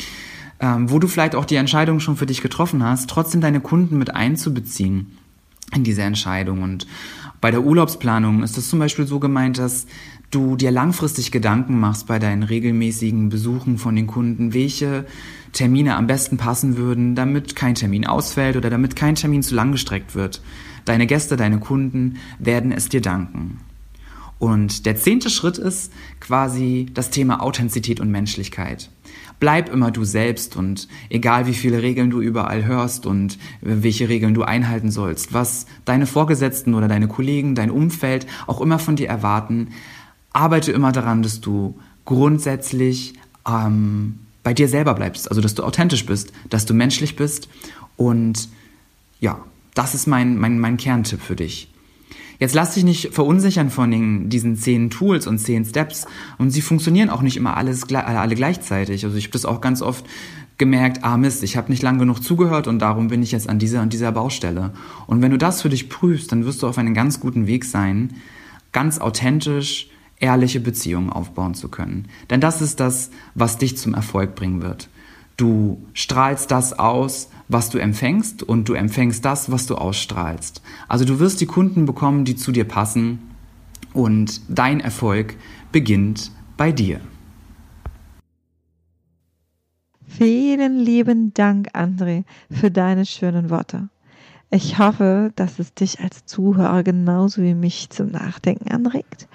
ähm, 0.59 0.89
wo 0.91 0.99
du 0.99 1.07
vielleicht 1.07 1.35
auch 1.35 1.45
die 1.45 1.55
Entscheidung 1.55 1.99
schon 1.99 2.15
für 2.15 2.25
dich 2.25 2.41
getroffen 2.41 2.83
hast, 2.83 3.09
trotzdem 3.09 3.41
deine 3.41 3.59
Kunden 3.59 3.97
mit 3.97 4.15
einzubeziehen 4.15 5.17
in 5.73 5.83
diese 5.83 6.01
Entscheidung. 6.01 6.61
Und 6.63 6.87
bei 7.41 7.51
der 7.51 7.63
Urlaubsplanung 7.63 8.43
ist 8.43 8.57
das 8.57 8.69
zum 8.69 8.79
Beispiel 8.79 9.07
so 9.07 9.19
gemeint, 9.19 9.57
dass 9.57 9.85
du 10.31 10.55
dir 10.55 10.71
langfristig 10.71 11.31
Gedanken 11.31 11.79
machst 11.79 12.07
bei 12.07 12.19
deinen 12.19 12.43
regelmäßigen 12.43 13.29
Besuchen 13.29 13.77
von 13.77 13.95
den 13.95 14.07
Kunden, 14.07 14.53
welche 14.53 15.05
Termine 15.53 15.95
am 15.95 16.07
besten 16.07 16.37
passen 16.37 16.77
würden, 16.77 17.15
damit 17.15 17.55
kein 17.55 17.75
Termin 17.75 18.05
ausfällt 18.05 18.55
oder 18.55 18.69
damit 18.69 18.95
kein 18.95 19.15
Termin 19.15 19.41
zu 19.41 19.55
lang 19.55 19.71
gestreckt 19.71 20.15
wird. 20.15 20.41
Deine 20.85 21.07
Gäste, 21.07 21.35
deine 21.35 21.59
Kunden 21.59 22.17
werden 22.37 22.71
es 22.71 22.89
dir 22.89 23.01
danken. 23.01 23.59
Und 24.37 24.85
der 24.85 24.95
zehnte 24.95 25.29
Schritt 25.29 25.57
ist 25.57 25.91
quasi 26.19 26.87
das 26.93 27.09
Thema 27.09 27.41
Authentizität 27.41 27.99
und 27.99 28.09
Menschlichkeit. 28.09 28.89
Bleib 29.39 29.69
immer 29.69 29.91
du 29.91 30.03
selbst 30.03 30.57
und 30.57 30.87
egal 31.09 31.47
wie 31.47 31.53
viele 31.53 31.81
Regeln 31.81 32.09
du 32.09 32.21
überall 32.21 32.65
hörst 32.65 33.05
und 33.05 33.37
welche 33.61 34.09
Regeln 34.09 34.33
du 34.33 34.43
einhalten 34.43 34.91
sollst, 34.91 35.33
was 35.33 35.65
deine 35.85 36.05
Vorgesetzten 36.05 36.73
oder 36.73 36.87
deine 36.87 37.07
Kollegen, 37.07 37.55
dein 37.55 37.71
Umfeld 37.71 38.27
auch 38.47 38.59
immer 38.59 38.79
von 38.79 38.95
dir 38.95 39.07
erwarten, 39.07 39.69
arbeite 40.33 40.71
immer 40.71 40.91
daran, 40.91 41.23
dass 41.23 41.39
du 41.39 41.79
grundsätzlich 42.05 43.13
ähm, 43.47 44.19
bei 44.43 44.53
dir 44.53 44.67
selber 44.67 44.93
bleibst, 44.93 45.29
also 45.29 45.41
dass 45.41 45.55
du 45.55 45.63
authentisch 45.63 46.05
bist, 46.05 46.33
dass 46.49 46.65
du 46.65 46.73
menschlich 46.73 47.15
bist 47.15 47.47
und 47.95 48.49
ja, 49.19 49.39
das 49.73 49.93
ist 49.93 50.07
mein, 50.07 50.37
mein, 50.37 50.59
mein 50.59 50.77
Kerntipp 50.77 51.21
für 51.21 51.35
dich. 51.35 51.68
Jetzt 52.39 52.55
lass 52.55 52.73
dich 52.73 52.85
nicht 52.85 53.13
verunsichern 53.13 53.69
von 53.69 53.91
den, 53.91 54.29
diesen 54.29 54.55
zehn 54.55 54.89
Tools 54.89 55.27
und 55.27 55.39
zehn 55.39 55.65
Steps. 55.65 56.07
Und 56.37 56.51
sie 56.51 56.61
funktionieren 56.61 57.09
auch 57.09 57.21
nicht 57.21 57.35
immer 57.35 57.57
alles, 57.57 57.83
alle 57.93 58.35
gleichzeitig. 58.35 59.03
Also 59.03 59.17
ich 59.17 59.25
habe 59.25 59.33
das 59.33 59.45
auch 59.45 59.59
ganz 59.59 59.81
oft 59.81 60.05
gemerkt, 60.57 61.03
ah 61.03 61.17
Mist, 61.17 61.43
ich 61.43 61.57
habe 61.57 61.71
nicht 61.71 61.83
lang 61.83 61.99
genug 61.99 62.23
zugehört 62.23 62.67
und 62.67 62.79
darum 62.79 63.09
bin 63.09 63.21
ich 63.23 63.31
jetzt 63.31 63.49
an 63.49 63.59
dieser 63.59 63.81
und 63.81 63.93
dieser 63.93 64.11
Baustelle. 64.11 64.71
Und 65.07 65.21
wenn 65.21 65.31
du 65.31 65.37
das 65.37 65.61
für 65.61 65.69
dich 65.69 65.89
prüfst, 65.89 66.31
dann 66.31 66.45
wirst 66.45 66.63
du 66.63 66.67
auf 66.67 66.77
einem 66.77 66.93
ganz 66.93 67.19
guten 67.19 67.47
Weg 67.47 67.65
sein, 67.65 68.15
ganz 68.71 68.99
authentisch, 68.99 69.89
ehrliche 70.17 70.59
Beziehungen 70.59 71.09
aufbauen 71.09 71.55
zu 71.55 71.69
können. 71.69 72.07
Denn 72.29 72.41
das 72.41 72.61
ist 72.61 72.79
das, 72.79 73.09
was 73.35 73.57
dich 73.57 73.77
zum 73.77 73.93
Erfolg 73.93 74.35
bringen 74.35 74.61
wird. 74.61 74.89
Du 75.37 75.81
strahlst 75.93 76.51
das 76.51 76.77
aus, 76.77 77.29
was 77.49 77.69
du 77.69 77.79
empfängst 77.79 78.43
und 78.43 78.69
du 78.69 78.73
empfängst 78.73 79.25
das, 79.25 79.51
was 79.51 79.65
du 79.65 79.75
ausstrahlst. 79.75 80.61
Also 80.87 81.03
du 81.03 81.19
wirst 81.19 81.41
die 81.41 81.47
Kunden 81.47 81.85
bekommen, 81.85 82.23
die 82.23 82.35
zu 82.35 82.53
dir 82.53 82.63
passen 82.63 83.19
und 83.93 84.41
dein 84.47 84.79
Erfolg 84.79 85.35
beginnt 85.71 86.31
bei 86.55 86.71
dir. 86.71 87.01
Vielen 90.07 90.79
lieben 90.79 91.33
Dank, 91.33 91.69
André, 91.75 92.23
für 92.51 92.71
deine 92.71 93.05
schönen 93.05 93.49
Worte. 93.49 93.89
Ich 94.51 94.79
hoffe, 94.79 95.31
dass 95.35 95.59
es 95.59 95.73
dich 95.73 95.99
als 95.99 96.25
Zuhörer 96.25 96.83
genauso 96.83 97.41
wie 97.41 97.53
mich 97.53 97.89
zum 97.89 98.11
Nachdenken 98.11 98.71
anregt 98.71 99.27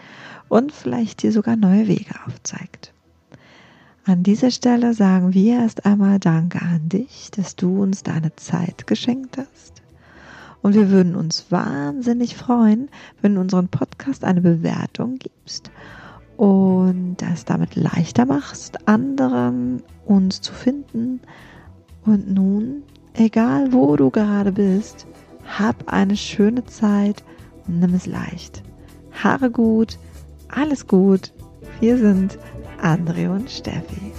und 0.48 0.72
vielleicht 0.72 1.22
dir 1.22 1.33
sogar 1.33 1.57
neue 1.57 1.88
Wege 1.88 2.14
aufzeigt. 2.27 2.93
An 4.06 4.22
dieser 4.22 4.50
Stelle 4.50 4.92
sagen 4.92 5.32
wir 5.32 5.60
erst 5.60 5.86
einmal 5.86 6.18
Danke 6.18 6.60
an 6.60 6.90
dich, 6.90 7.30
dass 7.30 7.56
du 7.56 7.82
uns 7.82 8.02
deine 8.02 8.36
Zeit 8.36 8.86
geschenkt 8.86 9.38
hast. 9.38 9.80
Und 10.60 10.74
wir 10.74 10.90
würden 10.90 11.16
uns 11.16 11.46
wahnsinnig 11.50 12.36
freuen, 12.36 12.90
wenn 13.22 13.34
du 13.34 13.40
unseren 13.40 13.68
Podcast 13.68 14.22
eine 14.22 14.42
Bewertung 14.42 15.18
gibst 15.18 15.70
und 16.36 17.16
das 17.16 17.46
damit 17.46 17.76
leichter 17.76 18.26
machst, 18.26 18.86
anderen 18.86 19.82
uns 20.04 20.42
zu 20.42 20.52
finden. 20.52 21.20
Und 22.04 22.30
nun, 22.30 22.82
egal 23.14 23.72
wo 23.72 23.96
du 23.96 24.10
gerade 24.10 24.52
bist, 24.52 25.06
hab 25.58 25.90
eine 25.90 26.16
schöne 26.18 26.66
Zeit 26.66 27.24
und 27.66 27.80
nimm 27.80 27.94
es 27.94 28.04
leicht. 28.04 28.62
Haare 29.12 29.50
gut, 29.50 29.98
alles 30.48 30.86
gut. 30.86 31.32
Wir 31.80 31.96
sind 31.96 32.38
Andre 32.85 33.31
und 33.31 33.51
Steffi. 33.51 34.12